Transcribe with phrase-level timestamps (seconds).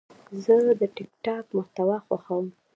[0.43, 2.45] زه د ټک ټاک محتوا خوښوم.